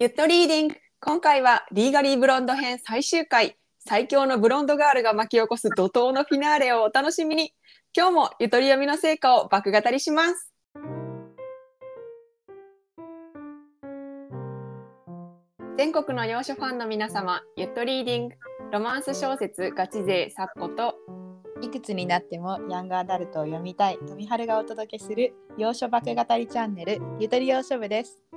[0.00, 3.56] ゆっとリーディング今回はリーガリーブロンド編最終回。
[3.78, 7.54] 最強のブロンドガールが巻き起こす怒涛のフィナーレをお楽しみに。
[7.96, 10.52] 今日もゆとり読みの成果を爆語りします。
[15.76, 18.34] 全国の洋書ファンの皆様ゆっとリーディング
[18.72, 20.96] ロマンス小説ガチ勢サッコと。
[21.62, 23.98] いくつになってもヤングアダルトを読みたい。
[24.08, 28.33] 富春がお届けする洋書爆語りチャンネルゆとり洋書部です。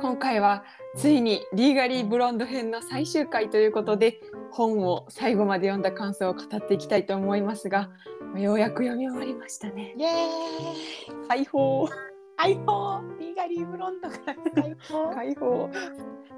[0.00, 0.64] 今回は
[0.96, 4.20] ついにリーガリーブロンド編の最終回ということで
[4.52, 7.90] 本を最後まで読んだ感想を語っていきたいと思いますが
[8.36, 9.94] ようやく読み終わりましたね。
[9.96, 11.28] イエーイ。
[11.28, 11.88] 解放。
[12.36, 13.00] 解放。
[13.18, 15.10] リーガリーブロンドから解放。
[15.10, 15.70] 解放。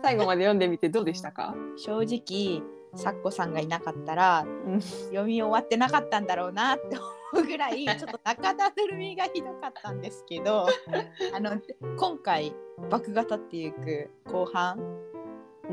[0.02, 2.62] 最後まで読んでみてどうでしたか、正直
[2.96, 6.96] サッコさんがいなかったらうん、読み終わってなかったんだろうなって
[7.32, 10.66] 思うぐらいちょっと中だるみがひどかったんですけど
[11.34, 11.60] あの
[11.96, 12.54] 今回
[12.88, 14.78] 爆型っていうく後半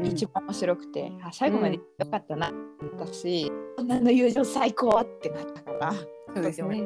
[0.04, 6.84] 一番面白くて、あ最後までよかったなって思ったし、女の友情最高ってなったから、そうですね。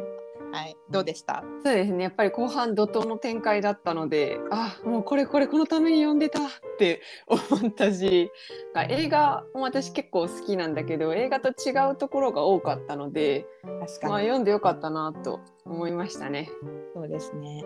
[0.53, 1.45] はい、どうでした？
[1.63, 2.03] そうですね。
[2.03, 6.43] やっぱり後半怒涛の展開だったのであもうこれこれこのために読んでたっ
[6.77, 8.29] て思ったし
[8.89, 15.39] 映画も私結構好きなんだけど映画と違うところが多かったので、確まあ、読んでよかったなと
[15.71, 16.49] 思いましたね。
[16.93, 17.63] そうですね。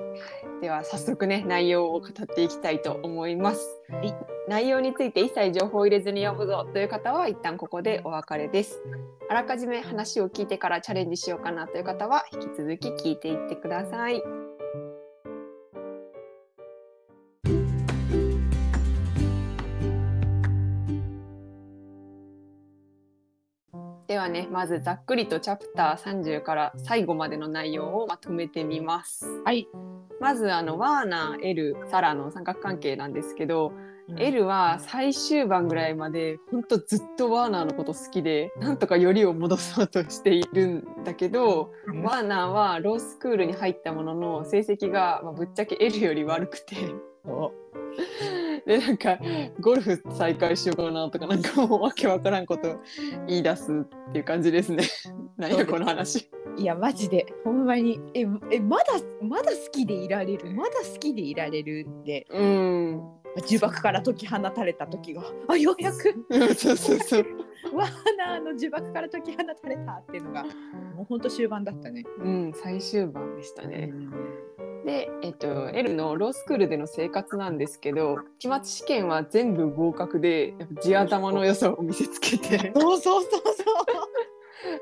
[0.61, 4.15] では早速ね内容を語っていきたいと思いますはい。
[4.47, 8.81] 内容について一切情報を入れずに読むぞという方は一旦ここでお別れです。
[9.27, 14.44] あらかじめ話を聞いてからチャレンジしようかなという方は引き続き聞いていってください。
[24.35, 29.25] ねまずざっくりとチャプター30から最後までの内容をまとめてみます。
[29.45, 29.67] はい。
[30.19, 33.73] まずあのワーナー、エル、サラの三角関係なんですけど、
[34.17, 46.75] エルは最終盤ぐらいまで本当ずっとワーナーのこと好きでなんとかよりを戻そうとしているんだけど、うんワーナーはロースクールに入ったものの成績が、まあ、ぶっちゃけエルより悪くて
[47.25, 47.51] お
[48.65, 49.19] でなんか
[49.59, 52.79] ゴルフ再開しようかなとかなんか もうわけわからんこと
[53.27, 54.83] 言い出すっていう感じですね。
[55.37, 56.29] 何やこの話。
[56.57, 58.21] いやマジでほんまにえ
[58.51, 58.83] えまだ
[59.21, 60.51] まだ好きでいられる？
[60.51, 63.01] まだ好きでいられるでうん。
[63.37, 65.97] 呪縛から解き放たれた時があようやく
[66.55, 67.25] そうそうそう。
[67.73, 70.43] ワーナーの呪縛から解き放たれたっていうのが
[70.95, 72.03] もうほんと終盤だったね。
[72.19, 73.91] うん、最終盤でしたね。
[74.85, 83.41] で、えっと、エルのロースクールでの生活なんですけど期末試験は全部合格でやっぱ地頭の良さを見せつけて、そうそうそう。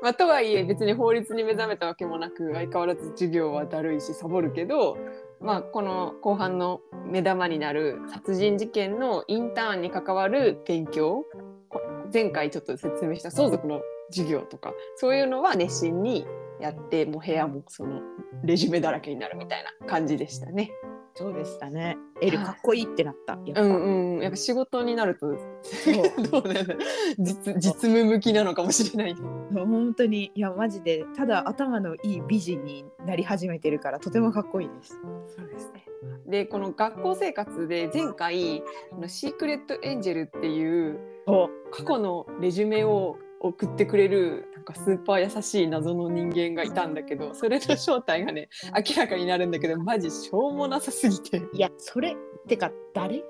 [0.02, 4.96] まあ、とはいえ別に法律に目覚めたわけもなく相変わらず授業はだるいしサボるけど、
[5.40, 11.24] まあ、この後半の目玉になる殺人事件のインターンに関わる勉強
[11.68, 11.80] こ
[12.12, 16.26] 前回ちょっと説明した相続の授業とかそういうのは熱心に
[16.60, 18.00] やってもう部屋もその
[18.44, 20.70] レジュメだらけになるみたいな感じでしたね。
[21.16, 21.96] そうでしたね。
[22.20, 23.34] エルかっこいいってなった。
[23.46, 25.28] やっぱうんうん、やっぱ仕事になると
[26.30, 26.74] どうなんだ
[27.18, 29.20] 実実務向きなのかもしれないね。
[29.52, 35.00] 本当にいやマジでただ頭のいい美人になり始めてるからとてもかっこいいです。
[35.36, 35.84] そうですね。
[36.26, 51.42] でこの学校生活で前回あのシークレットエンジェルっていうお過去のレジュメを送ってくれるなんかスーパー優しい謎の人間がいたんだけどそれの正体がね明らかになるんだけどマジしょうもなさすぎて。
[51.52, 53.22] いやそれってか誰？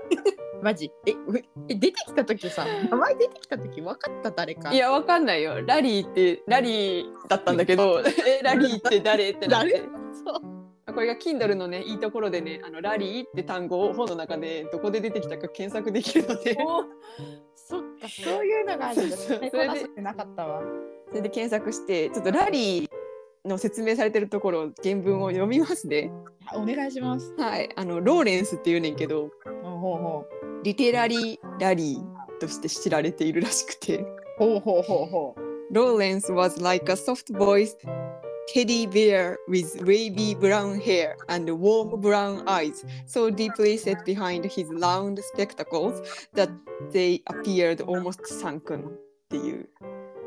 [0.62, 0.90] マジ？
[1.06, 1.14] え
[1.74, 4.70] 出てきた時さ名前出てきた時分かった誰か？
[4.70, 5.62] いやわかんないよ。
[5.64, 9.30] ラリーってラリーだったんだけどえラリーって誰？
[9.30, 9.72] ってなって。
[9.80, 9.82] 誰？
[10.12, 10.92] そう。
[10.94, 16.58] これが Kindle のねいいところでねあのラリーって単語を本の中でどこで出てきたか検索できるので。
[16.60, 16.84] お
[17.54, 20.02] そっかそういうのがあるんだそれで。
[20.02, 20.62] なかったわ。
[21.08, 26.10] それで検索してちょっとラリーの説明されてるところ原文を読みますね。
[26.54, 27.34] お願いします。
[27.38, 29.30] はい、あのローレンスっていうねんけど
[29.62, 30.26] ほうほうほ
[30.62, 33.98] リテラリーラリーとして知られているらしくて。
[33.98, 34.06] う
[34.38, 35.46] ほうほうほうほう。
[35.72, 37.88] Lawrence was like a soft-voiced
[38.52, 44.68] teddy bear with wavy brown hair and warm brown eyes, so deeply set behind his
[44.80, 46.00] round spectacles
[46.34, 46.50] that
[46.92, 48.90] they appeared almost sunken っ
[49.28, 49.68] ていう。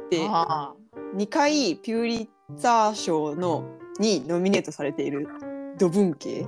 [0.10, 0.74] で、あ
[1.16, 3.66] 2回ピューリッツァー賞の
[4.00, 5.28] にノミネートされている
[5.78, 6.46] 土文系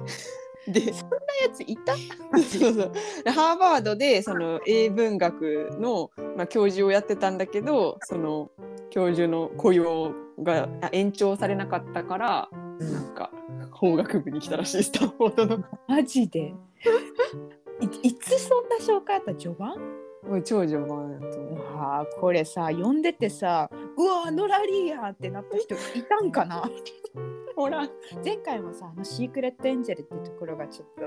[0.68, 2.92] でそんなやついたそうそう
[3.24, 8.52] でハーバードでその英文学の、まあ、教授をやってたんだけどその
[8.92, 12.50] 教授の雇用があ延長されなかったから
[12.80, 13.32] なんか
[13.72, 15.64] 法学部に来たらしいスタンフォードの。
[15.88, 16.54] マジで？
[17.82, 19.34] いいつそんな紹介あった？
[19.36, 19.76] 序盤？
[20.44, 21.66] 超序盤やと思う。
[21.78, 26.64] あーこれさ読んでてさうわノラリーやんってなった人いたんかな？
[27.56, 27.88] ほら
[28.24, 31.02] 前回もさあのシークレットエンジェルっていうところがちょっと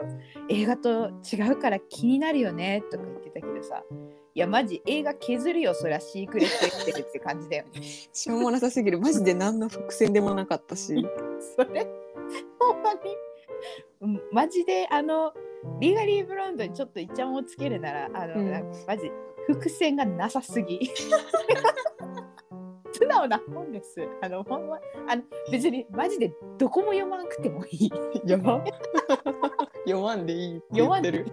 [0.49, 3.83] 映画と違うから気になるよねとか言ってたけどさ
[4.37, 7.83] いやマジ映画削るよそりゃシークレットエンジェルって感じだよね。
[8.13, 8.99] しょうもなさすぎる。
[8.99, 11.07] マジで何の伏線でもなかったし。
[11.57, 11.87] それ
[12.59, 13.01] ほんまに。
[14.01, 15.33] うんマジであの
[15.79, 18.51] リーガリーブロンドにちょっとイチャモンをつけるならあの、うん。
[18.51, 19.13] なんかマジ
[19.47, 20.81] 伏線がなさすぎ。
[22.91, 24.01] 素直な本です。
[24.21, 25.23] あのほんまあの
[25.53, 27.89] 別にマジでどこも読まなくてもいい。
[27.89, 28.65] 読まん。
[30.27, 31.27] でいいって言ってる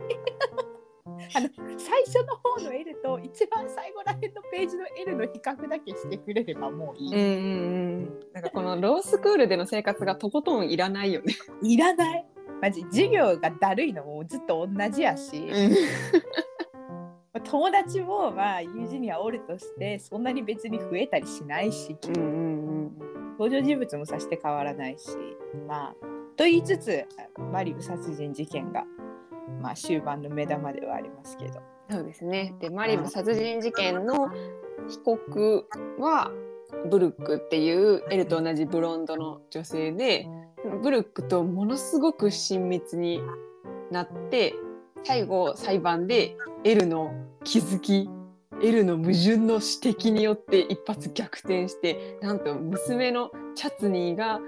[1.33, 8.19] あの最初の方の L と一番最後らへんのページの L の比較だけしてくれればもういい、うんうんうん。
[8.33, 11.33] なんかこのロースクールでの生活がとことんいらないよね。
[11.62, 12.25] いらない。
[12.62, 15.50] マジ授業がだるいのもずっと同じやし、
[17.44, 22.27] 友達もまあ友人にはおるとしてそんなに別に増えたりしないし、うんうんう
[22.88, 25.18] ん登場人物もさして変わらないし。
[25.68, 25.95] まあ
[26.38, 27.06] と言いつつ
[27.51, 28.86] マリブ殺人事件が
[29.62, 31.62] まあ終盤の目玉ではありますけど
[31.92, 32.56] そうですね。
[32.59, 34.30] で、マリブ殺人事件の
[34.88, 35.68] 被告
[36.00, 36.31] は
[36.89, 40.25] ブルックっていうエルと同じブロンドの女性で、
[40.81, 43.21] ブルックとものすごく親密に
[43.92, 44.56] なって、
[45.03, 47.12] 最後裁判でエルの
[47.44, 48.09] 気づき、
[48.63, 54.39] エルの矛盾の指摘によって一発逆転して、なんと娘のチャツニーが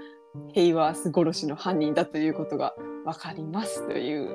[0.54, 2.74] ヘイワース殺しの犯人だということが
[3.04, 4.34] わかりますという。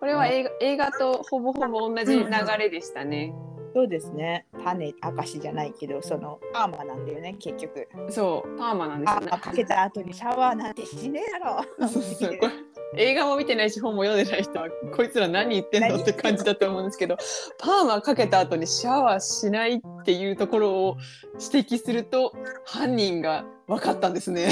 [0.00, 2.26] これは映画映画とほぼほぼ同じ流
[2.58, 3.34] れでしたね。
[3.72, 4.46] そうですね。
[4.64, 7.88] 種明かしじゃないけどそのアーマーなんだよね結局。
[8.08, 9.20] そう、パーマなんですよ。
[9.20, 11.88] ねかけた後にシャワーなんてしねえだろ。
[11.88, 12.52] そうそうこれ
[12.96, 17.16] 映画も見てないし本も読んでない人はこいつら何言ってんのって感じだと思うんですけど
[17.58, 20.96] パーマかけた後にシャワーしないっていうところを
[21.34, 24.48] 指摘すると犯人が分かったんですね。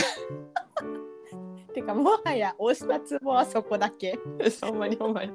[1.88, 4.18] てかもはや押したツボはそこだけ
[4.60, 5.32] ほんまにほんまに。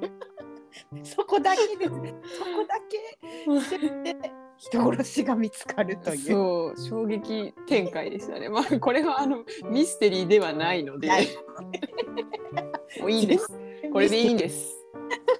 [1.02, 4.16] そこだけですそこだけで
[4.56, 8.48] 人殺しが見つかるというそう衝撃展開でしたね。
[8.48, 11.08] まあこれはあのミステリーではないので
[13.00, 13.48] もういいん です。
[13.92, 14.76] これでいいんです。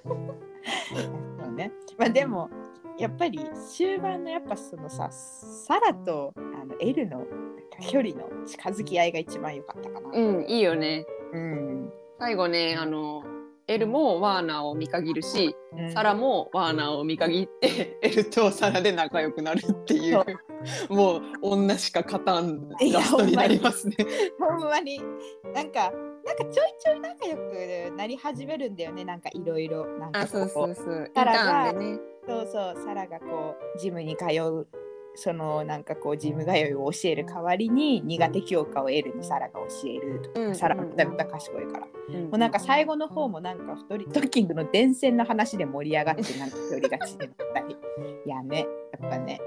[0.03, 0.13] そ
[1.49, 2.49] うねまあでも
[2.97, 3.39] やっぱり
[3.69, 7.33] 終盤のやっぱそのさサラとあの L のなんか
[7.89, 10.09] 距離の近づき合いが一番良かったかな。
[10.11, 11.05] うんいいよね。
[11.33, 13.23] うん最後ねあの
[13.67, 20.23] エルもワーナーを見限るしうんサラもワーナーを見限ってエルとサラで仲良くなるっていう
[20.87, 23.95] もう女しか勝たんラストになりますね。
[24.39, 25.01] ほんまに
[25.53, 25.91] なんか
[26.25, 31.11] なんかちょいちょい仲良くなり始めるんだよねなんかいろいろなんかあそうこそうそう。
[31.13, 31.99] サラがね。
[32.27, 32.85] そうそう。
[32.85, 34.67] サラがこうジムに通う
[35.15, 40.55] そのなんかこうジム通いを教える代わりに苦手教科を得るにサラが教えるとか、うん。
[40.55, 42.23] サラはめちゃめちゃ賢いから、うん。
[42.23, 47.77] もうなんか最後の方もなんかストリートッキングの電線の話で盛り上がってなんか距離が縮まったり。
[48.25, 48.67] いやね
[48.99, 49.39] やっぱね。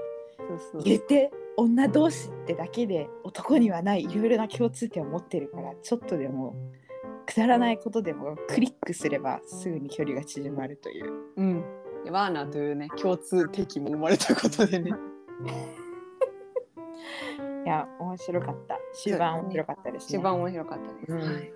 [0.83, 6.55] 言って女同士ってだけで男にはないいろいろな共通点を持ってるからちょっとでも
[7.27, 11.13] くだらないことでもクリックすればすぐに距離が縮まるという。
[11.37, 11.63] うん。
[12.09, 14.91] でワーナーというね共通敵も生まれたことでね。
[17.65, 20.19] いや面白かった終盤面白かったですね。
[20.19, 21.11] 一番面白かったです。
[21.13, 21.53] うんはい。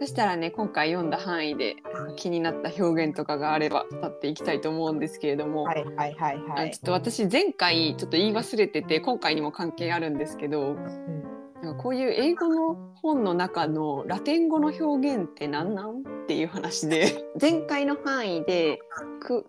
[0.00, 1.76] そしたらね今回読んだ範囲で
[2.16, 5.62] 気になった表現とかがあれば立っていきたいと思うんですけれども。
[5.64, 6.78] はいはいはいはいあちょ。
[6.78, 11.22] っと私前回ちょっと言い忘れてて今回にも関係あるんですけどうん
[11.62, 16.00] なんかこういう英語の本の中のラテン語の表現って何なん？
[16.00, 18.80] っていう話で 前回の範囲で
[19.20, 19.46] ク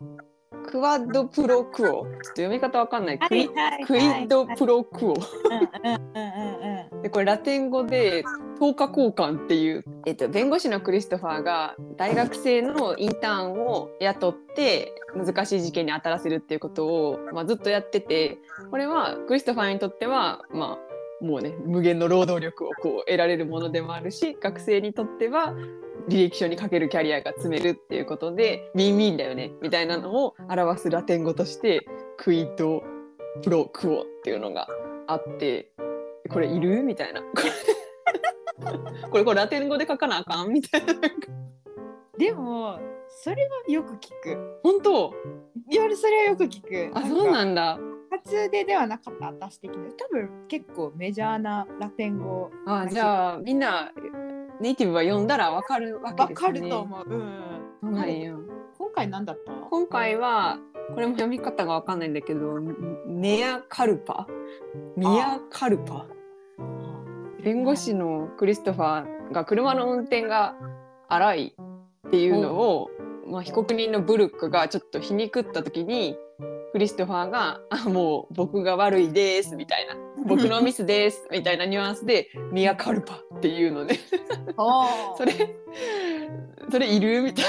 [0.65, 3.19] クワッドプロクオちょっと読み方わかんない。
[3.19, 3.50] クイ,、
[3.86, 5.15] クイッドプロクオ。
[7.01, 8.24] でこれラテン語で
[8.60, 18.38] 10日交換っていう、えっと、弁護士のクリストファーが大学生のインターンを雇って難しい事件に当たらせるっていうことを、まあ、ずっとやってて
[18.72, 25.53] これはクリストファーにとってはまあもうね無限の労働力をこう得られるものでもあるし学生にとっては
[26.09, 31.85] 履歴書にかけるキャリアが積めるっていうことでウィンウィンだよねみたいなのを表すラテン語として
[32.17, 32.83] クイッド
[33.43, 34.67] プロクオっていうのが
[35.07, 35.71] あって
[36.29, 36.83] これいる？
[36.83, 37.21] みたいな。
[39.12, 40.50] これこれラテン語で書かなあかん？
[40.51, 40.93] みたいな。
[42.17, 44.59] でもそれはよく聞く。
[44.63, 45.13] 本当？
[45.69, 46.91] いやそれはよく聞く。
[46.97, 47.77] あそうなんんだ
[48.09, 52.50] か初でではなかった私的に多分結構メジャーなラテン語。
[52.65, 53.91] あじゃあみんな
[54.62, 56.47] ネイティブは読んだらわかるわけわですね。
[56.47, 57.05] かると思う。
[57.07, 57.21] うん。
[57.81, 58.33] そうなんや
[58.77, 59.51] 今回何だった？
[59.69, 60.57] 今回は
[60.93, 62.59] これも読み方がわかんないんだけど
[63.07, 64.27] ネアカルパ？
[64.95, 66.05] ミアカルパ？
[67.43, 70.55] 弁護士のクリストファーが車の運転が
[71.07, 71.55] 荒い
[72.07, 72.89] っていうのを、
[73.27, 76.17] まあ、被告人のブルックがちょっと皮肉った時に
[76.71, 79.95] クリストファーが「あもう僕が悪いです」みたいな
[80.25, 83.99] 「僕のミスです」みたいなニュアンスで「ミアカルパ」っていうので
[84.57, 85.33] おそれ
[86.71, 87.45] それいるみたい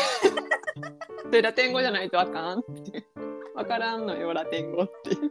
[1.24, 1.30] な。
[1.30, 3.06] でラテン語じゃないとあかんって。
[3.54, 5.30] わからんのよラテン語っていう。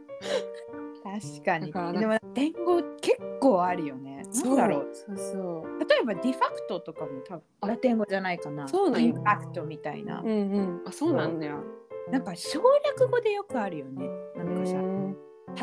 [1.04, 5.88] 確かにだかでもラテン語結構あるよねなんだろうそうそう。
[5.88, 10.82] 例えば de facto とかも多分ラテン語じゃないかなそうなんや de facto みたいな、うんうん。
[10.84, 11.62] あそうなんだよ。
[12.10, 15.16] なんか省略語でよくあるよねなんかさうん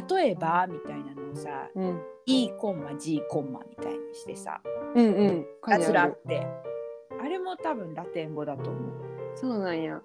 [0.09, 2.01] 例えばみたいなのをさうん。
[2.25, 4.61] E コンマ G コンマみたいにしてさ
[4.95, 5.45] うんうん。
[5.63, 6.47] あつらるって
[7.21, 9.95] あれも多分ラテン語だと思うそうなんや。
[9.95, 9.99] い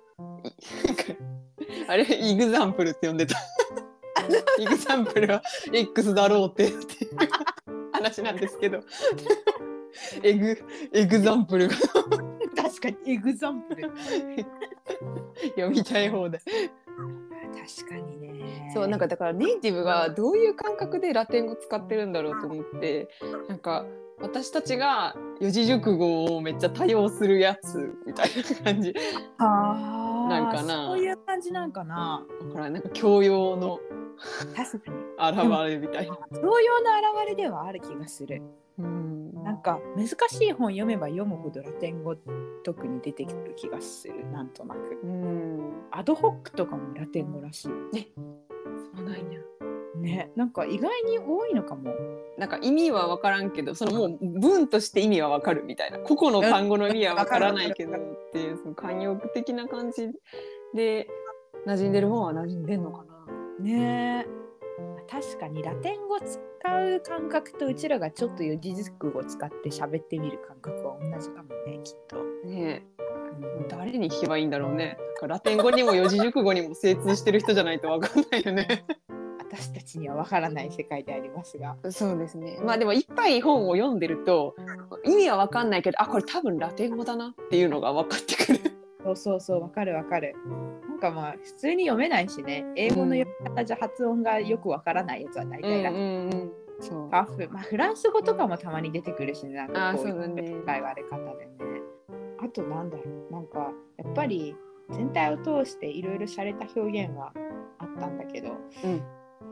[1.89, 3.37] あれイグザンプルって呼んでた。
[4.59, 5.43] イグザンプルは
[5.73, 7.17] X だろうってっていう
[7.93, 8.81] 話なんですけど。
[10.23, 10.57] エグ
[10.93, 11.75] エグザンプルが
[12.57, 13.91] 確かにエグザンプル
[15.51, 16.39] 読みたい方で。
[16.39, 18.28] 確かにね
[18.73, 23.09] そうなんかだからネイティブがどういう感覚でラテン語使ってるんだろうと思って
[23.49, 23.87] なんか
[24.21, 28.93] 私たちが四字熟語をめっちゃ多用するやつみたいな感じ。
[29.39, 30.87] あーなんかな。
[30.89, 32.27] そういう感じなんかな。
[32.49, 33.79] だからなんか教養の
[34.57, 35.39] 確かに。
[35.39, 36.19] 表れみたいな。
[36.33, 38.43] 同様の表れではある気がする。
[38.79, 39.19] うん。
[39.45, 42.15] なんか難しい本読めば読むほどラテン語
[42.65, 47.67] 特に出てくる気がするなんとなくうんアドホックとかもラテン語らし
[48.99, 49.49] そうなんやい
[50.01, 50.31] ね。
[50.37, 51.93] なんか意外に多いのかも。
[52.37, 55.99] なんか意味は分からんけどそのもう文として意味は分かるみたいな。
[55.99, 57.99] 個々の単語の意味は分からないけどっ
[58.33, 60.09] ていうその慣用句的な感じ
[60.75, 61.09] で
[61.67, 63.65] 馴染んでるもんは馴染んでんのかな。
[63.65, 64.27] ね。
[65.11, 72.87] 確かにラテン語使う感覚とうちらがちょっと四字熟語使って喋ってみる感覚は同じかもねきっと、ね
[73.69, 74.99] 誰に聞けばいいんだろうね。
[75.27, 78.85] ラテン語にも四字熟語にも精通してる人じゃないとわかんないよね。
[79.39, 82.59] 私たちにはわからない世界でありますがそうですね。
[82.63, 84.55] まあでもいっぱい本を読んでると
[85.05, 88.61] 意味はわかんないけど、あこれ多分ラテン語だなっていうのが分かってくる。
[89.05, 90.35] そうそうそうわかるわかる
[90.89, 96.53] なんかまあ普通に読めないしね英語の読み方じゃ発音がよくわからないやつは大体ラテンうんうんうん。
[96.81, 97.09] そう。
[97.09, 97.25] まあ、
[97.63, 101.68] フランス語とかもたまに出てくるしね、なんかこういそう使い割れ方でね。
[102.49, 104.57] あとなんだろう、なんかやっぱり
[104.91, 107.33] 全体を通していろいろ洒落た表現は
[107.79, 109.03] あったんだけど、うん。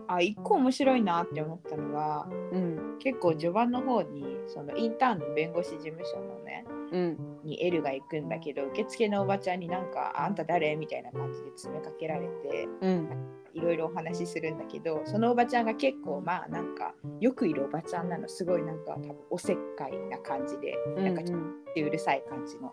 [0.08, 2.96] あ、一個面白いなって思ったのが、うん。
[2.98, 7.18] 結構序盤の方にそのインターンの弁護士事務所のね、うん。
[7.44, 10.74] にエルが行くんだけど、受付のおばちゃんになんか、あんた誰？
[10.76, 13.08] みたいな感じで詰めかけられて、うん
[13.56, 18.28] いろいろお話しするんだけどそのおばちゃんが結構まあなんかよくいるおばちゃんなの。
[18.28, 21.40] すごいなんか多分おせっかいな感じでなんかちょっ
[21.74, 22.72] とうるさい感じの、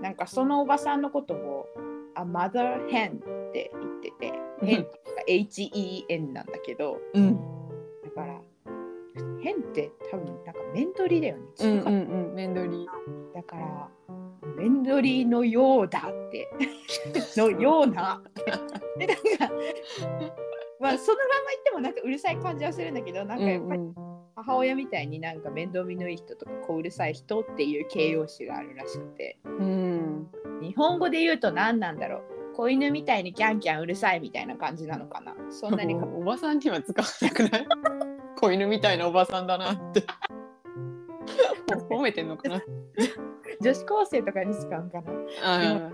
[0.00, 1.66] なんかそのおばさんのことを
[2.16, 3.16] 「a mother hen」
[3.50, 4.32] って言ってて
[4.64, 4.90] 「hen」っ
[5.26, 7.36] て HEN なんだけどうん。
[8.04, 8.40] だから
[9.42, 11.42] 「hen」って多分なんか面取りだよね。
[11.42, 12.86] うん近かっうんうんメンドリ
[13.34, 13.88] ただから
[14.56, 16.48] 面取りのようだって。
[17.36, 18.20] のような
[18.98, 19.22] でなんか
[20.80, 23.94] まあそのまま言ってもなんかうるさい感じはするんだけどなんかやっぱりうん
[24.36, 29.36] 母親みたいになんか面倒見のいい人とかこううるさい人っていう形容詞があるらしくて。
[29.44, 30.28] うん。
[30.62, 32.18] 日本語で言うと何なんだろ
[32.52, 32.54] う？
[32.56, 35.34] 子犬みたいにキャンキャンうるさいみたいな感じなのかな？
[35.50, 37.66] そんなにかおばさんには使わなくない？
[38.36, 40.04] 子犬みたいなおばさんだなって。
[41.90, 42.62] 褒めてんのかな？
[43.60, 45.12] 女子高生とかに使うんかな？
[45.44, 45.90] あなん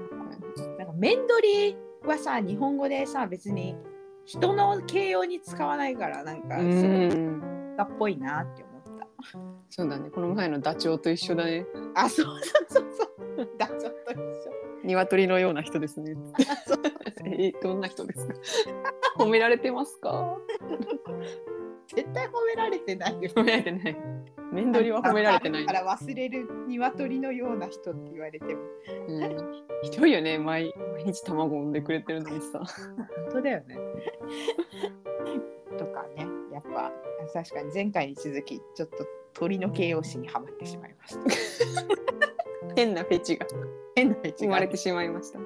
[0.87, 1.76] か面取り
[2.08, 3.76] はさ日本語でさ別に
[4.25, 9.08] 人の形容に使わないからなんかうすごいっぽいなって思った。
[9.70, 12.84] そうだねこの前のダチョウと一緒だねあそうそうそう
[13.37, 13.49] そう。
[13.58, 14.23] だちょっと一緒。
[14.84, 16.14] 鶏のような人ですね
[17.26, 18.34] えどんな人ですか？
[19.18, 20.37] 褒められてますか？
[21.87, 23.30] 絶対褒められてないよ。
[23.34, 23.96] 褒められてない
[24.54, 25.66] 面取りは褒められてない。
[25.66, 28.61] だから忘れる鶏のような人って言われても。
[29.08, 29.64] うん。
[29.82, 30.38] ひどいよね。
[30.38, 32.61] 毎毎日卵産んでくれてるのにさ。
[32.61, 33.76] 本当だよね。
[35.76, 36.28] とかね。
[36.52, 36.92] やっぱ
[37.32, 41.20] 確かに前回に続きちょっと鳥の形容詞にはまってしまいました。
[42.76, 43.46] 変なフェチが。
[43.96, 44.37] 変な位置が。
[44.38, 45.40] 生まれてしまいました。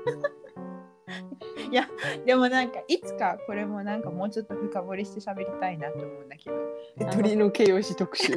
[1.70, 1.86] いや
[2.24, 6.56] でもなんかいつかこれもなんかもうちょっと深掘りして喋りたいなと思うんだけど。
[7.12, 8.34] 鳥の形容詞特集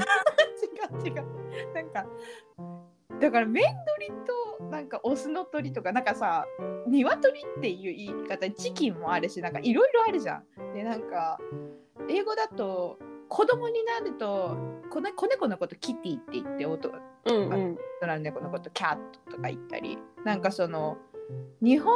[1.05, 1.13] 違う。
[1.13, 1.25] 違う
[1.73, 2.05] なんか
[3.19, 3.69] だからメンド
[4.00, 4.07] リ
[4.59, 6.45] となんかオスの鳥とかなんかさ
[6.88, 10.73] 鶏っていう言い方チキンもあるしなんかいろいろあるじゃん。
[10.73, 11.39] でなんか
[12.09, 12.97] 英語だと
[13.29, 14.57] 子供になると
[14.89, 16.91] 子猫のことキティって言って音
[17.25, 17.75] うんうん。
[18.01, 20.97] 大人の猫のことキャットとか言ったりなんかその
[21.61, 21.93] 日本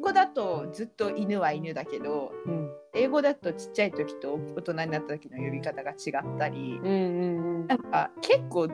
[0.00, 2.63] 語だとずっと犬は犬だけどうん
[2.94, 6.90] 英語だとちっちゃい時と大人になった時の呼び方が違ったりうんう
[7.64, 8.68] んなんか結構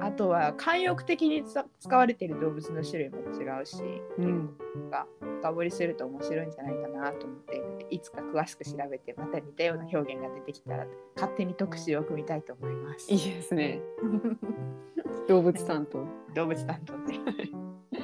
[0.00, 3.76] あとは慣用句的にさ使われてる動物の種類も違うし、
[4.18, 4.50] うん。
[4.90, 5.06] が
[5.40, 13.10] 深掘りすると面白いんじゃないかなと思っていつか詳しく調べてまた似たような表現が出てきたら勝手に特集を組みたいと思います。
[13.10, 13.80] いいですね。
[15.28, 16.04] 動物担当。
[16.34, 17.18] 動物担当で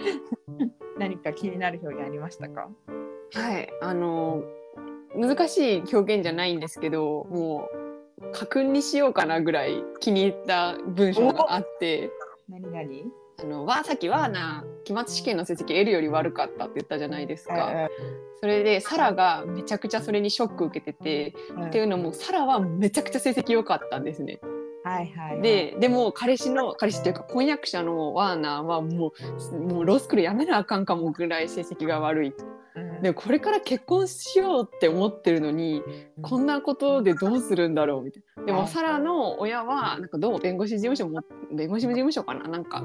[0.98, 2.70] 何か気になる表現ありましたか？
[3.34, 4.42] はいあの
[5.16, 7.68] 難しい表現じゃないんですけども
[8.20, 12.10] う家訓にしようかなぐらい気に入った文章があって
[12.48, 13.04] 何何
[13.40, 17.88] あのわさっきワーナー期末試験の成績 L より悪かったって言ったじゃないですか。
[18.40, 24.40] それでサラがめちゃくちゃそれにショック受けてて、うんっていうのもサラはめちゃくちゃ成績良かったんですね。
[24.84, 29.12] はいはいはい、ででも彼氏の彼氏っていうか婚約者のワーナーはも
[29.52, 32.44] うもうロースクールやめなあかんかもぐらい成績が悪いと。
[32.44, 32.51] うん、
[33.02, 35.82] でこれから結婚しようって思ってるのに
[36.22, 38.44] こんなことでどうするんだろうみたいな。
[38.44, 41.20] でもサラの親はなんかどうも弁護士事務所も
[41.52, 42.48] 弁護士事務所かな？
[42.48, 42.84] なんか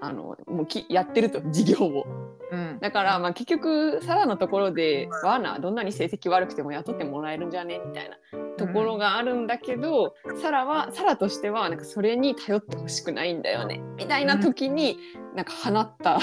[0.00, 2.04] あのもうきやってると事業を。
[2.50, 2.78] うん。
[2.80, 7.80] だからまあ結局サラのところでワーナーどんなに成績悪くても雇ってもらえるんじゃね？
[7.86, 8.16] みたいな
[8.56, 13.80] ところがあるんだけど、サラはサラとしてはなんかそれに頼ってほしくないんだよね。
[13.96, 14.98] みたいな時に
[15.34, 16.18] なんか放った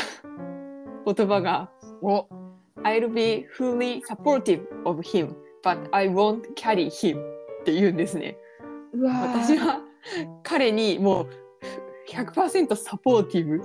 [1.06, 1.70] 言葉が
[2.02, 2.28] お
[2.84, 7.20] 「I'll be fully supportive of him but I won't carry him」
[7.62, 8.38] って言うんですね。
[8.94, 9.82] 私は
[10.44, 11.28] 彼にもう
[12.10, 13.64] 100%サポーティブサ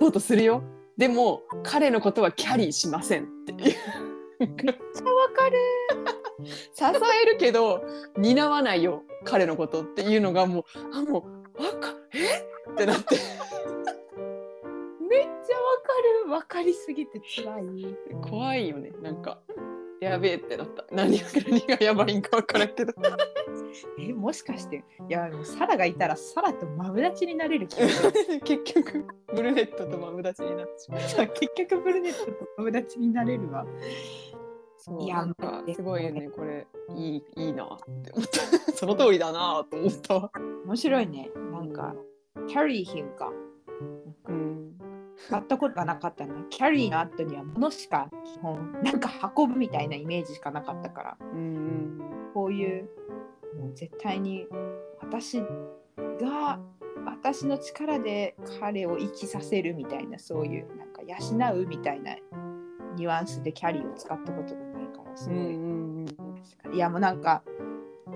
[0.00, 0.62] ポートするよ。
[0.96, 3.76] でも彼のことはキャリーしませんっていう。
[4.38, 5.58] めっちゃわかる。
[6.74, 7.84] 支えるけど
[8.16, 11.24] 担わないよ彼のことっていうのがもうあも
[11.56, 12.72] うわかえ？
[12.72, 13.16] ってなって
[16.32, 17.96] かるわかりすぎて辛い。
[18.22, 18.92] 怖いよね。
[19.02, 19.40] なんか
[20.00, 20.84] やべえってなった。
[20.90, 22.92] 何が何がやばいんか分からんけど。
[23.98, 27.68] えもしかしていやサラがいたらサラとマブダチになれる
[28.44, 31.00] 結局ブルネットとマブダチになってしまう。
[31.00, 33.64] じゃあ結局ブルネットとマブダチになれるわ。
[34.78, 36.66] そういやなんかすごいよねこれ。
[36.96, 38.40] いいいいなって思った。
[38.74, 40.32] その通りだなと思ったわ。
[40.66, 41.30] 面白いね。
[41.52, 41.94] なんか
[42.48, 43.32] キャリーヒンか
[44.28, 44.41] うん
[45.32, 51.16] 買ったことがなかったなキャリーの後には物しか基本なんか運ぶみたいなイメージしかなかったから。
[51.20, 51.98] うん
[52.34, 52.88] こういう
[53.58, 54.46] もう絶対に
[55.00, 56.58] 私が
[57.04, 62.16] 私の力で彼を生きさせるみたいなそういうなんか養うみたいな
[62.96, 65.58] ニュアンスでキャリーを使ったことがないからすうんごい、う
[66.72, 67.42] んいやもうなんか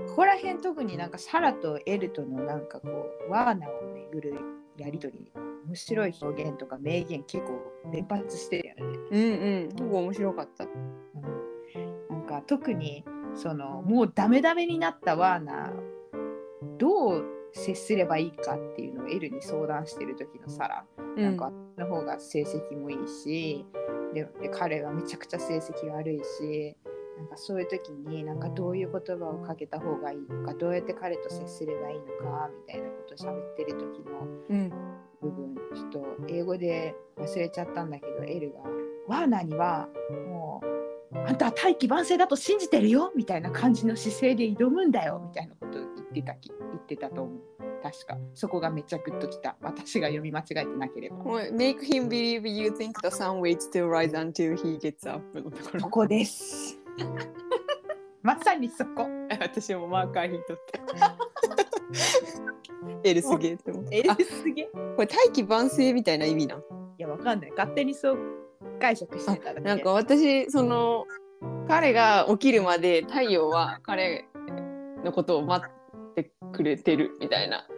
[0.09, 2.89] ここら辺特になんかサラとエルとのなんかこ
[3.29, 4.41] うワーナを巡る
[4.79, 5.33] やり取り
[5.67, 7.61] 面白い表現とか名言結構
[7.93, 8.99] 連発してるよね。
[9.11, 9.69] うんうん。
[9.69, 10.65] 結構面白かった。
[10.65, 10.73] うん。
[12.11, 15.97] なんか特にそのもうダメダメになったワーナー
[16.79, 20.85] どう接すればいいかっていうのをエルに相談してる時のサラ、
[21.17, 23.65] なんかの方が成績もいいし
[24.15, 26.77] でで彼はめちゃくちゃ成績悪いし
[27.17, 34.73] なんかそういう時になんかどういう言葉をかけた方がいいのかどうやって彼と接すればいいのかみたいなことを喋ってる時のうん。
[35.23, 38.61] 部分ちょっと英語で忘れちゃったんだけどエルが
[39.09, 39.89] ワーナーには
[40.31, 47.41] もうあんたは大器晩成だと信じてるよみたいな感じの姿勢で挑むんだよみたいなことを言ってたき言ってたと思う。
[47.83, 48.19] 確か。
[48.35, 49.57] そこがめっちゃグッときた。
[49.63, 55.23] 私が読み間違えてなければ Make him believe you think the sun waits to rise until he gets up.
[55.81, 56.79] ここです
[58.23, 59.07] まさにそこ。
[59.41, 61.17] 私もマーカー引いとった
[63.05, 66.59] エルすげえって思ってえあすげえこれ大器晩成みたいな意味なん？
[66.59, 66.63] い
[66.99, 67.51] やわかんない。
[67.51, 68.19] 勝手にそう
[68.81, 69.61] 解釈してただけ。
[69.61, 71.05] なんか私その
[71.69, 74.25] 彼が起きるまで太陽は彼
[75.05, 77.69] のことを待ってくれてるみたいな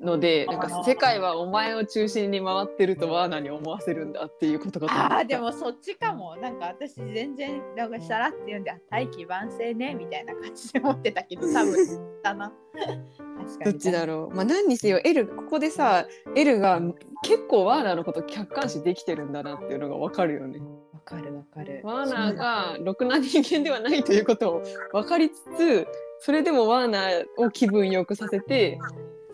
[0.00, 5.18] のでなんか世界はお前を中心に回ってるとワーナーに思わせるんだっていうことかと思った。
[5.18, 6.36] あーでもそっちかも。
[6.36, 12.20] なんか私全然なんかさらって言うんであ大器晩成ねみたいな感じで思ってたけど 多分。
[12.22, 12.52] だな。
[12.72, 16.80] 確かにどっちだろうまあ何にせよエルここでさエルが
[17.22, 20.60] 結構ワーナーのこと客観視できてるんだなっていうのが分かるよね。
[20.92, 21.80] わかるわかる。
[21.82, 25.86] ワーナーがろくな人間ではないということを分かりつつ
[26.20, 28.78] それでもワーナーを気分よくさせて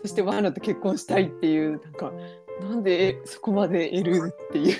[0.01, 2.11] そしてワーナーと結婚したいっていうなんか
[2.61, 4.77] なんでえそこまで L っていう。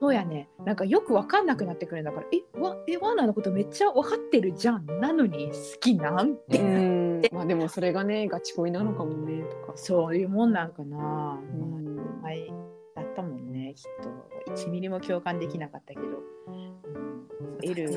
[0.00, 0.50] そうやね。
[0.64, 7.22] なんかよく分かんなくなってくるんだからえわえワーナーのことめっちゃ分かってるじゃんなのに好きなんて、うん。
[7.32, 9.72] まあでもそれがねガチ恋なのかもねとか。
[9.76, 11.96] そういうもんなんかな、うん。
[11.96, 12.52] まあはい
[12.94, 14.52] だったもんねきっと。
[14.52, 16.06] 1ミリも共感できなかったけど、
[16.48, 17.90] うん、L,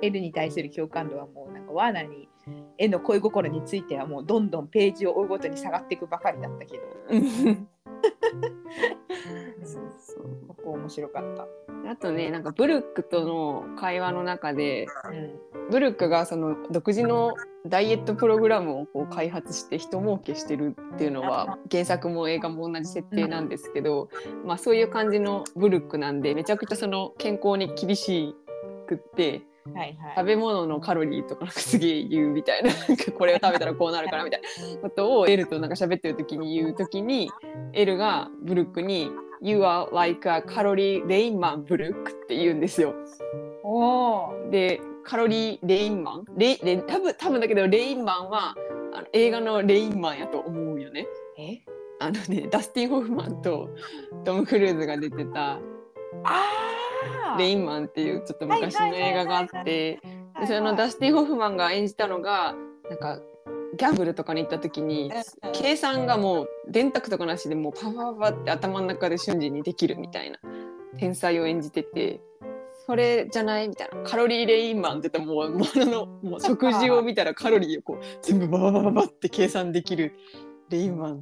[0.00, 2.28] L に対する共感度はもうなんかワーナーに
[2.80, 6.82] 絵の恋心についてはもうどんどんページを追うごとに下がっていくばかりだったけど。
[7.10, 7.68] うん。
[9.62, 10.46] そうそう。
[10.48, 11.46] ここ面白かった。
[11.90, 15.70] あとねなんかブルックとの会話の中でうん。
[15.70, 17.34] ブルックがその独自の
[17.66, 24.08] ダイエットプログラムをこう開発して人儲けしてるっていうのは原作も映画も同じ設定なんですけど、
[24.44, 28.34] まあ、そういう感じのブルックなんでめちゃくちゃその健康に厳し
[28.88, 29.42] くって
[29.74, 30.14] はいはい。
[30.16, 37.30] 食べ物のカロリーとかなんかすげえ言うみたいななんかこれを食べたらこうなるからみたいなことをエルとなんか喋ってる時に言う時に
[37.72, 42.94] エルがブルックに「You are like a calorie rain man ブルック」って言うんですよ。
[43.62, 44.50] おお。
[44.50, 46.24] でカロリーレインマン？
[46.36, 48.54] レイレイ多分多分だけどレインマンは
[48.92, 51.06] あの映画のレインマンやと思うよね。
[51.38, 51.62] え？
[52.02, 53.68] あのねダスティン・ホフマンと
[54.24, 55.60] トム・クルーズが出てたあ
[56.24, 56.40] 「あ
[57.38, 60.00] レインマン」っていうちょっと昔の映画があって
[60.40, 62.54] でそのダススティン・ホフマンが演じたのが
[62.88, 63.20] なんか
[63.76, 65.12] ギャンブルとかに行った時に
[65.52, 70.38] 計算がもう電卓とかなしでもうパパパパって頭の中で瞬時にできるみたいな
[70.98, 72.20] 天才を演じてて
[72.86, 74.02] それじゃないみたいな。
[74.02, 80.14] カロリーレインマンって言ったらもうもののもう食事を見たらカロリーをこう全部バババババって計算できる
[80.70, 81.20] レインマン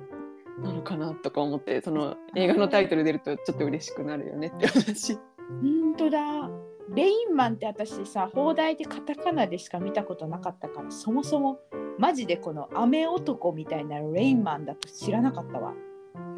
[0.62, 5.18] なのかなとか思ってその映画のタイトル出るとちょっと嬉しくなるよねって話。
[5.48, 6.50] 本当だ。
[6.94, 11.60] レインマンって私さ、放題でカタカナでしか見たことなかったから、そもそも
[11.98, 15.74] マジでこの雨男みたいなレインマンだと知らなかったわ。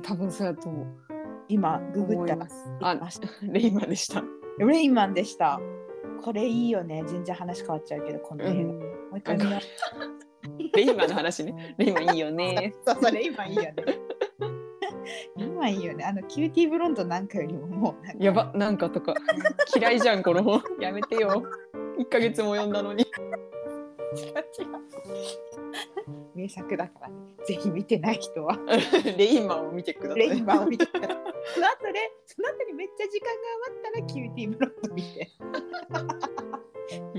[0.03, 0.87] 多分そうやと思う。
[1.49, 2.47] 今、ググったら
[2.81, 3.25] 思います。
[3.41, 4.23] あレインマンでした。
[4.59, 5.61] レインマンでした。
[6.23, 7.03] これいいよね。
[7.07, 8.73] 全然話変わっちゃうけど、この映画。
[8.73, 8.79] も
[9.15, 10.77] う一回見よう。
[10.77, 11.75] レインマンの話ね。
[11.79, 12.75] レインマンいいよね。
[12.87, 13.75] そうそう、レインマンいいよね。
[15.61, 16.05] レインマンいいよね。
[16.05, 19.15] あの、キューティーブロンドなんかよりももうやば、なんかとか。
[19.77, 20.63] 嫌いじゃん、この本。
[20.81, 21.45] やめてよ。
[21.99, 23.07] 1ヶ月も読んだのに。
[24.17, 24.71] 違う違う。
[26.35, 27.15] 名作だからね。
[27.47, 28.59] ぜひ見てない人は。
[29.17, 30.29] レインマンを見てください。
[30.29, 31.17] レインマンを見てください。
[31.55, 35.31] その後で、その後にめっちゃ時間が余ったらキューティーブロンド見て。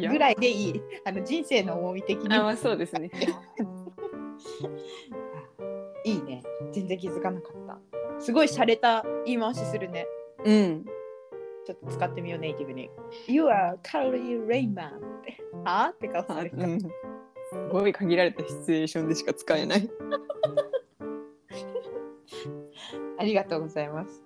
[0.10, 0.82] ぐらいでいい。
[1.06, 2.34] あの人生の重み的に。
[2.36, 3.10] あ、そうですね。
[6.04, 6.43] いいね。
[6.71, 8.00] 全然気づかなかった。
[8.21, 10.05] すごい洒落た言い回しするね。
[10.45, 10.86] うん。
[11.65, 12.89] ちょっと使ってみよう、ネイティブに。
[13.27, 15.38] You are Calorie Rain Man って。
[15.63, 15.86] は？
[15.86, 16.57] あって顔された。
[16.57, 16.79] うん。
[16.79, 16.88] す
[17.71, 19.89] ごい限られたシチュエーションでしか使えない。
[23.17, 24.23] ありがとうございます。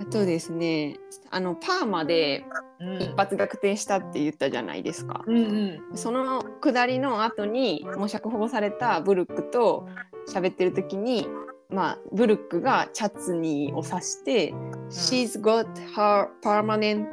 [0.00, 0.98] あとですね、
[1.30, 2.44] あのパーマで
[2.80, 5.24] うん一発逆転したって言ったじゃないですか。
[5.26, 5.96] うんうん。
[5.96, 9.88] その下りの後にもう釈放されたブルックと
[10.28, 11.28] 喋ってる時に、
[11.70, 14.54] まあ、ブルックがチャツニーを指して
[14.88, 17.06] 「She's got her permanent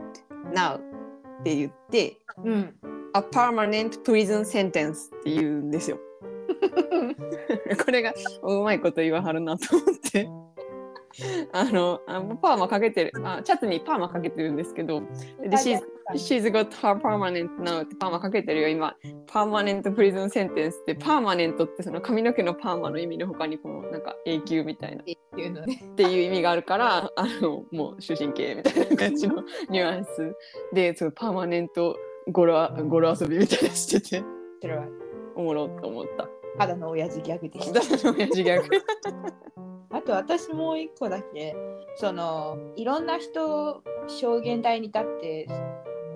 [0.54, 2.76] now」って言ってうん。
[3.14, 6.00] 「A permanent prison sentence」って言うんですよ。
[7.86, 8.14] これが
[8.44, 10.30] うまいこと言わはるなと思って。
[11.54, 15.08] あのあパーマかけてるあチャツにパーマかけてるんですけどで
[15.52, 15.80] she's,
[16.14, 18.68] she's got her permanent now ってパーマかけてるよ。
[18.70, 18.96] 今
[19.28, 25.02] パーマネントプリズンセンテンスってパーマネントってその髪の毛のパーマの意味の他にこのなんか永久みたいな。
[25.02, 25.84] っっていうのね。
[25.96, 30.36] ていう意味があるからあのもう終身刑みたいな感じの ニュアンス。
[30.74, 31.98] でそのパーマネント
[32.32, 34.24] 語呂語呂遊びみたいなのしてて。
[35.36, 36.28] おもろと思った。
[36.58, 37.82] ただの親父ギャグでした。
[37.82, 38.70] 私の親父ギャグ。
[39.92, 41.56] あと私もう一個だけ
[41.96, 45.48] そのいろんな人証言台に立って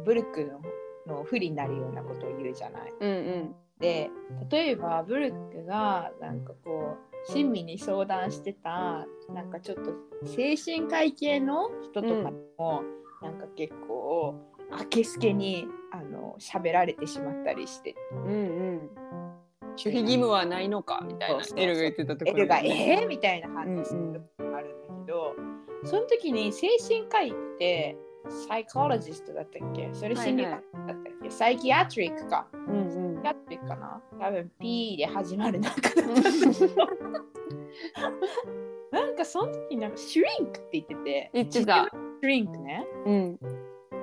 [0.10, 0.60] ブルックの
[1.06, 2.94] の不利になるようなことを言うじゃない。
[3.00, 3.56] うんうん。
[3.80, 4.10] で
[4.50, 9.92] 例えばブルックがなんかこう親身に相談してたなんかちょっと
[10.26, 12.82] 精神科医系の人とかも、
[13.22, 14.34] なんか結構
[14.72, 17.96] あけすけにあの喋られてしまったりして。
[18.12, 18.90] うんうん。
[19.78, 24.14] 守秘義務はないのかみたいなエルが言ってたところエルが「えー?」みたいなうん反応するうん。
[24.14, 25.36] 時があるんだけど、
[25.86, 27.96] その時に精神科医って
[28.30, 29.90] サイコロジストだったっけ？
[29.94, 32.48] それ心理学だったっけ、サイキアトリックか。
[32.54, 33.22] うんうん。
[33.22, 34.02] サイキアトリックかな？
[34.20, 35.90] 多分 P で始まるなんか
[38.92, 41.32] なんかその時になんかシュリンクって言ってて。
[41.34, 41.90] 言ってた。
[42.22, 42.88] シュリンクね。
[43.06, 43.40] うん。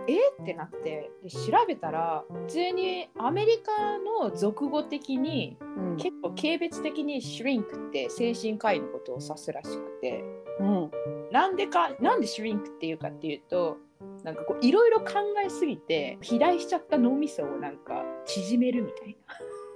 [0.09, 0.31] え？
[0.43, 1.11] ってなって。
[1.23, 5.97] で調べたら普通にアメリカの俗語的にうん。
[5.97, 10.25] 結構軽蔑的にシュリンクって精神科医のことを指すらしくて。
[10.61, 10.91] うん。
[11.33, 13.79] なんでかなんでシュリンクっていうかっていうと
[14.27, 19.17] なんかこういろいろ考えすぎて肥大しちゃった脳みそをなんか縮めるみたい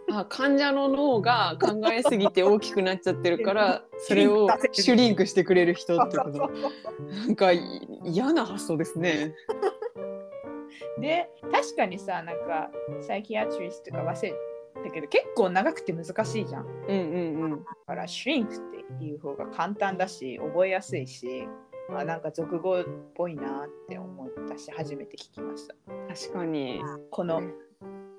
[0.09, 0.19] な。
[0.23, 7.61] あ患者の脳が考えすぎて大きくなっちゃってるから それをシュリンクしてくれる人ってことなんかい
[8.05, 9.37] 嫌な発想ですね。
[10.99, 14.35] で確かにさなんかサイキアトリスとか忘れ
[14.83, 16.65] たけど結構長くて難しいじゃん。
[16.65, 17.65] だうんうんうん。
[17.87, 18.59] からシュリンクっ
[18.99, 21.47] ていう方が簡単だし覚えやすいし
[21.99, 25.75] あなんか俗語っぽいなって思ったし初めて聞きました。
[26.09, 26.81] 確かに。
[27.11, 27.43] この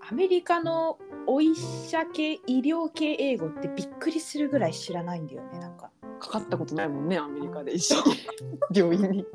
[0.10, 5.92] アメリカのお医者系医療系英語ってびっくりするぐらい知らないんだよねなんか。
[6.20, 8.16] かかったことないもんねアメリカで一緒に
[8.74, 9.26] 病院に。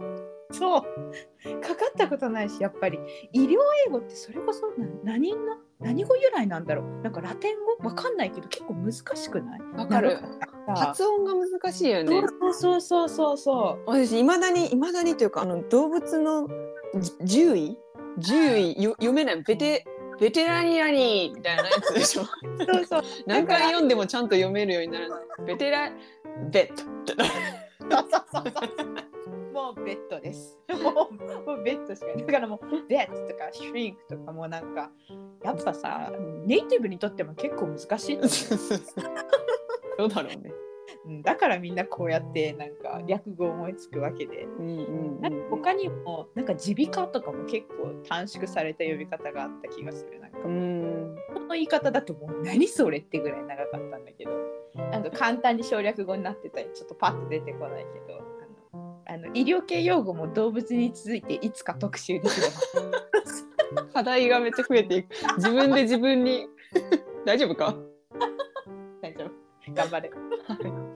[0.53, 0.83] そう
[1.61, 2.99] かかったことないしやっぱり
[3.33, 7.02] 医療英語ってそれこそな何の何語由来なんだろう。
[7.02, 7.88] なんかラテン語？
[7.88, 9.60] わかんないけど結構難しかない？
[9.76, 10.18] わかる。
[10.74, 12.22] 発音が難しいよね。
[12.52, 16.48] そうそうそうそう私いまだにいまだにというかあの動物の
[16.94, 17.78] じ獣医？
[18.20, 19.42] 獣医よ読めない。
[19.42, 19.84] ベテ
[20.18, 22.24] ベテラニアニーみたいなやつでしょ。
[22.24, 22.30] そ
[22.80, 23.02] うそう。
[23.26, 25.20] 何回読んでもちゃんと読めるようにならない。
[25.46, 25.92] ベテラ
[26.50, 26.82] ベッド。
[27.88, 29.15] そうそうそうそう
[29.56, 30.58] もうベッドです。
[30.68, 32.16] も うもうベッドしかない。
[32.18, 34.90] だからもうベッドとかシュリンクとかもなんか
[35.42, 36.12] やっぱさ
[36.44, 38.28] ネイティブにとっても結構難しいと
[39.96, 40.52] ど うだろうね。
[41.22, 44.44] だからみんなこうやってなんか略語思いつくわけで。
[44.44, 50.20] うんうんなんか他にもなんか耳鼻科とかも結構短縮された呼び方があった気がする。
[50.20, 50.38] なんか。
[50.42, 54.30] この言い方だともう何それってぐらい長かったんだけど
[54.74, 58.25] なんか簡単に省略語になってたりちょっとパッと出てこないけど
[59.08, 62.46] あの医療系用語も動物に続いていつか特集できれ
[63.82, 65.08] ば 課題がめっちゃ増えていく。
[65.36, 66.46] 自分で自分に
[67.24, 67.74] 大丈夫か？
[69.02, 69.30] 大丈夫
[69.74, 70.10] 頑張れ。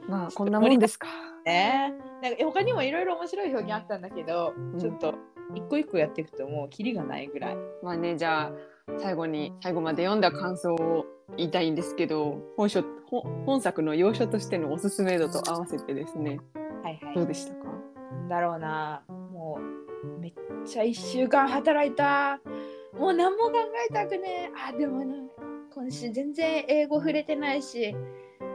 [0.08, 1.08] まあこんなもんですか。
[1.44, 5.14] ねなんか他にもいろいろ面白い表現あったんだけど、んちょっと
[5.54, 7.56] 一個一個やっていくともうキリがないぐらい。
[7.82, 8.52] まあねじゃあ
[8.98, 16.38] 最後に最後まで読んだ感想を言いたいんですけど本書本本作の要所としてのおすすめ度と合わせてですね
[16.82, 17.14] はいはい。
[17.14, 17.54] どうでした？
[17.54, 17.59] か
[18.10, 19.02] なんだろうな。
[19.08, 19.58] も
[20.04, 20.32] うめっ
[20.64, 22.40] ちゃ1週間働いた。
[22.98, 23.52] もう何も考
[23.88, 24.52] えたくねえ。
[24.68, 25.14] あでもな
[25.74, 27.94] 今週全然英語触れてないし。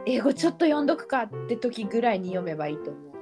[0.06, 3.12] 英語ちょっと読んどくかって時ぐらいに読めばいいと思う。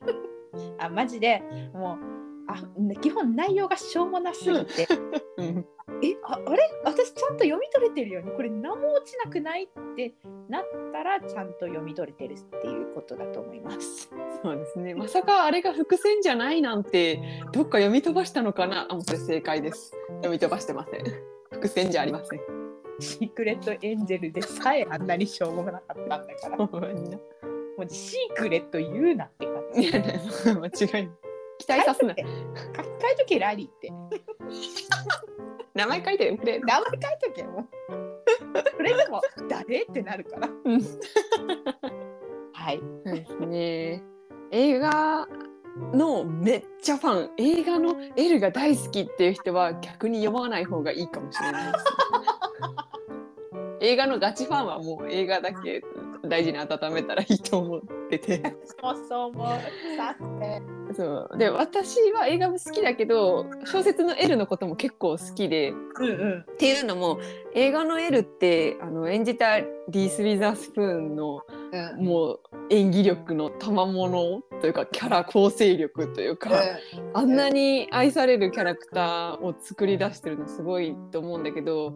[0.78, 1.42] あマジで。
[1.74, 2.12] もう
[2.48, 2.62] あ
[3.00, 4.88] 基本内容がしょうもなすぎて。
[6.02, 6.58] えああれ？
[6.84, 8.32] 私ちゃんと読み取れてるよね。
[8.32, 10.14] これ何も落ちなくないって
[10.48, 14.10] なったらちゃんと読み取れてるっていうことだと思います。
[14.42, 14.94] そうですね。
[14.94, 17.20] まさかあれが伏線じゃないなんて
[17.52, 18.86] どっか読み飛ばしたのかな？
[18.90, 19.92] あもうそれ正解です。
[20.16, 21.04] 読み飛ばしてません。
[21.52, 22.40] 伏線じゃありません。
[22.98, 26.68] シークレットエンジェルでさえあんなにしょうもなかったんだから、も
[27.78, 29.88] うシークレット言うなって感じ。
[30.90, 31.10] 間違いない。
[31.58, 32.14] 期待さすな。
[32.14, 32.26] 書き換
[33.12, 33.92] えとけラリーって。
[35.74, 37.68] 名前書いてよくれ名前書いとけもう。
[38.76, 39.82] それでも誰？
[39.82, 40.48] ってなるから。
[40.48, 40.82] うん
[42.52, 42.80] はい。
[43.04, 44.02] そうですね。
[44.50, 45.26] 映画
[45.94, 51.84] のめっちゃファン、映画の L が大好きっていう人は逆に読まない方がいいかもしれないです。
[53.80, 55.82] 映画のガチファンはもう映画だけ
[56.28, 57.80] 大事に温めたらいいと思っ
[58.10, 58.56] てて。
[58.80, 59.48] そうそうもう
[59.96, 60.81] さて。
[60.94, 61.38] そう。
[61.38, 65.70] で私は映画も好きだけど小説の L のことも結構好きで。
[65.70, 66.40] うんうん。
[66.40, 67.20] っていうのも
[67.54, 72.04] 映画の L ってあの演じたリース・ウィザースプーンのうん。
[72.04, 76.50] もう演技力の賜物というかキャラ構成力というか、
[77.12, 81.94] あんなに愛されるキャラクターを作り出してるのすごいと思うんだけど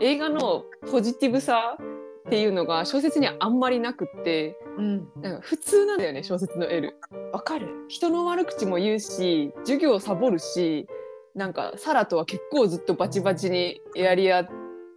[0.00, 1.76] 映画のポジティブさ
[2.26, 5.08] っていうのが小説にはあんまりなくってうん。
[5.20, 6.96] なんか普通なんだよね小説の L。
[7.32, 7.68] わかる。
[7.88, 10.86] 人の悪口も言うし授業をサボるし
[11.34, 14.48] なんかサラとは結構ずっとバチバチにやり合っ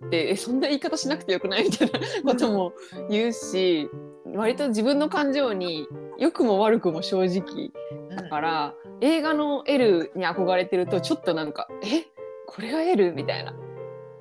[0.09, 1.63] てえそんな言い方しなくてよくない？
[1.63, 2.73] みたいなことも
[3.09, 3.89] 言うし
[4.33, 5.87] 割と自分の感情に
[6.19, 7.71] 良くも悪くも正直
[8.15, 12.05] だから映画の L に憧れてるとちょっとなんかえ？
[12.45, 13.53] これが L みたいな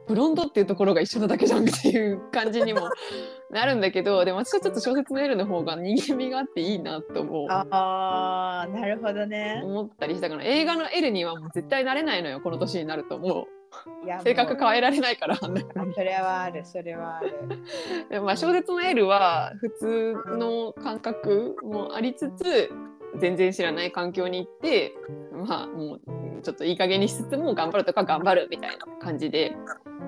[0.07, 2.90] ブロンドっていうところが一緒なだけじゃんっていう感じにも
[3.51, 7.47] なるんだけどでも私はちょっと小説の L の方が人間味があっていいなと思う。
[7.51, 9.62] ああ、なるほどね。
[9.64, 15.49] 思ったりしたから映画の L にはもう絶対なれないのよこの年になるともう性格も変えられないからそ
[16.03, 17.35] れはある、それはある。
[18.09, 22.71] でもまあ小説の L は普通の感覚もありつつ
[23.19, 24.95] 全然知らない環境に行って
[25.33, 26.01] まあもう
[26.42, 29.57] ちょっといい加減にしつつも頑張るとか頑張るみたいな感じで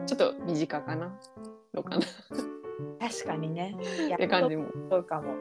[0.08, 1.14] ちょっと身近かな
[1.74, 2.00] どうかなっ
[2.98, 3.76] 確かにね。
[4.08, 4.68] いやて感じも。
[4.90, 5.34] そうかも。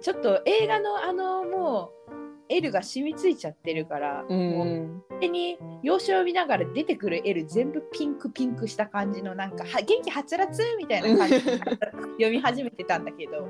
[0.00, 2.12] ちょっと映画のあのもう
[2.48, 11.58] L が染みついちゃってるから、うもうん手に要所を見ながら出てくる L 全部ピンクピンクした感じのなんかは元気はつらつみたいな感じで
[12.18, 13.46] 読み始めてたんだけど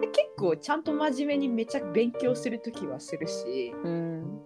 [0.00, 4.42] で結構ちゃんと真面目にめちゃ勉強する時はするしうん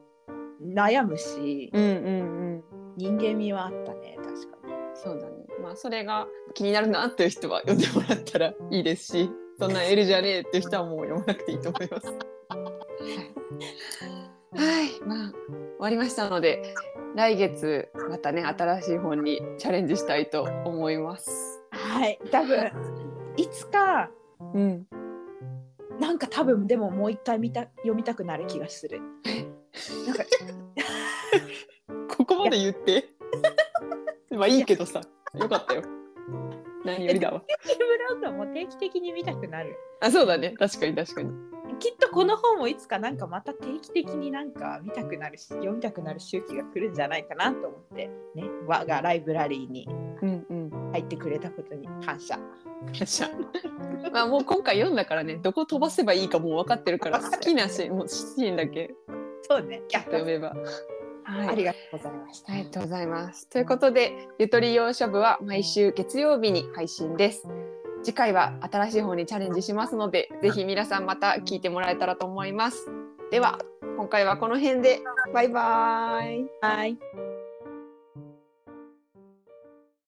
[0.62, 2.10] 悩むしうんうんう
[2.56, 2.64] ん
[2.96, 4.74] 人間味はあったね確かに。
[4.94, 5.35] そうだね
[5.66, 12.06] まあそれが気になるなっていう人は読んでもらったらいいですしそんな L じゃねえっていう人はもう読まなくていいと思います。
[12.06, 12.12] は
[14.84, 15.00] い。
[15.04, 15.34] まあ終
[15.80, 16.72] わりましたので
[17.16, 21.60] 来月またね新しい本にチャレンジしたいと思います。
[21.72, 22.20] はい。
[22.30, 22.70] 多分
[23.36, 24.08] いつか
[24.54, 24.86] うん、
[25.98, 29.00] なんか多分でももう一回見た読みたくなる気がする。
[30.06, 30.24] なんか
[32.16, 33.08] ここまで言って。
[34.30, 35.00] まあいいけどさ
[35.38, 35.82] よかったよ。
[36.84, 37.42] 何よりだわ。
[37.64, 39.76] キーブラウンドも定期的に見たくなる。
[40.00, 41.30] あそうだね確かに確かに。
[41.78, 49.86] きっとこの本もいつかなんかまた定期的になんか見たくなるし読みたくなる周期が来るんじゃないかなと思ってね我がライブラリーに
[50.22, 50.92] うんうん。
[50.92, 52.38] 入ってくれたことに感謝。
[52.96, 53.28] 感謝。
[54.12, 58.94] まあもう今回読んだからねどこ飛ばせばいいかもう分かってるから好きなシーンもうシーンだけ
[59.42, 59.82] そうね。
[59.88, 60.54] キャッと読めば。
[61.26, 62.52] はいありがとうございました。
[62.52, 63.48] ありがとうございます。
[63.48, 67.48] ということで、ゆとり洋書部は毎週月曜日に配信です。
[68.04, 72.88] 次回は新しい方にチャレンジしますので、ぜひ皆さんまた聞いてもらえたらと思います。
[73.32, 73.58] では、
[73.96, 75.00] 今回はこの辺で、
[75.34, 76.46] バイバーイ。
[76.60, 76.96] はい。